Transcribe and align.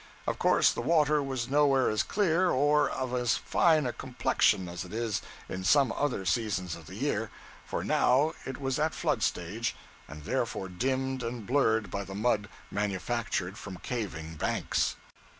Of 0.25 0.39
course 0.39 0.71
the 0.71 0.81
water 0.81 1.21
was 1.21 1.47
nowhere 1.47 1.87
as 1.91 2.01
clear 2.01 2.49
or 2.49 2.89
of 2.89 3.13
as 3.13 3.37
fine 3.37 3.85
a 3.85 3.93
complexion 3.93 4.67
as 4.67 4.83
it 4.83 4.91
is 4.91 5.21
in 5.47 5.63
some 5.63 5.91
other 5.91 6.25
seasons 6.25 6.75
of 6.75 6.87
the 6.87 6.95
year; 6.95 7.29
for 7.67 7.83
now 7.83 8.33
it 8.43 8.59
was 8.59 8.79
at 8.79 8.95
flood 8.95 9.21
stage, 9.21 9.75
and 10.07 10.23
therefore 10.23 10.69
dimmed 10.69 11.21
and 11.21 11.45
blurred 11.45 11.91
by 11.91 12.03
the 12.03 12.15
mud 12.15 12.49
manufactured 12.71 13.59
from 13.59 13.77
caving 13.77 14.37
banks. 14.37 14.95